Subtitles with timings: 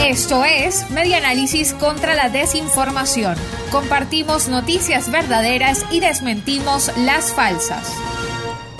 [0.00, 3.36] Esto es Medianálisis contra la desinformación.
[3.70, 7.92] Compartimos noticias verdaderas y desmentimos las falsas.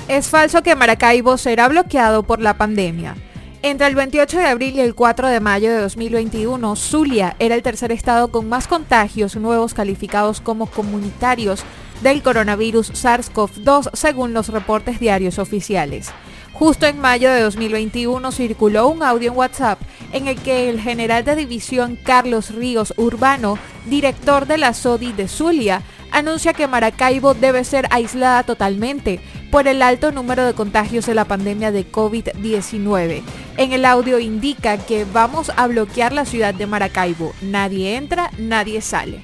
[0.09, 3.17] Es falso que Maracaibo será bloqueado por la pandemia.
[3.63, 7.63] Entre el 28 de abril y el 4 de mayo de 2021, Zulia era el
[7.63, 11.65] tercer estado con más contagios nuevos calificados como comunitarios
[12.03, 16.11] del coronavirus SARS-CoV-2 según los reportes diarios oficiales.
[16.53, 19.81] Justo en mayo de 2021 circuló un audio en WhatsApp
[20.15, 25.29] en el que el general de división Carlos Ríos Urbano, director de la SODI de
[25.29, 25.83] Zulia,
[26.13, 29.19] anuncia que Maracaibo debe ser aislada totalmente
[29.51, 33.23] por el alto número de contagios de la pandemia de COVID-19.
[33.57, 37.35] En el audio indica que vamos a bloquear la ciudad de Maracaibo.
[37.43, 39.21] Nadie entra, nadie sale.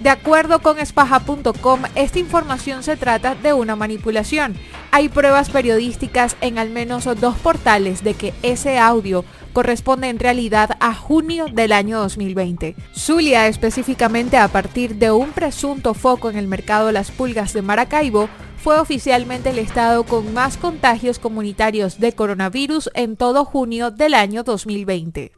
[0.00, 4.54] De acuerdo con espaja.com, esta información se trata de una manipulación.
[4.90, 10.76] Hay pruebas periodísticas en al menos dos portales de que ese audio corresponde en realidad
[10.80, 12.74] a junio del año 2020.
[12.94, 18.28] Zulia, específicamente a partir de un presunto foco en el mercado Las Pulgas de Maracaibo,
[18.56, 24.42] fue oficialmente el estado con más contagios comunitarios de coronavirus en todo junio del año
[24.42, 25.37] 2020.